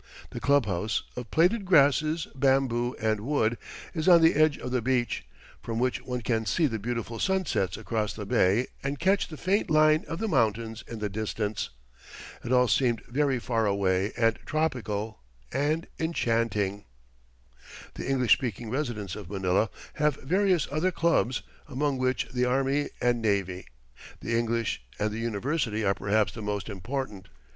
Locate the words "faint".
9.37-9.69